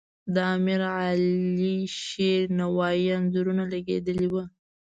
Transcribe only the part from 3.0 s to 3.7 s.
انځورونه